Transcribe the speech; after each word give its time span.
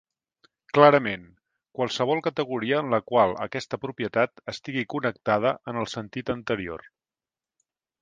Clarament, 0.77 1.25
qualsevol 1.81 2.23
categoria 2.29 2.81
en 2.85 2.91
la 2.95 3.01
qual 3.11 3.35
aquesta 3.47 3.81
propietat 3.85 4.43
estigui 4.55 4.87
connectada 4.97 5.55
en 5.75 5.83
el 5.85 5.91
sentit 5.97 6.37
anterior. 6.41 6.91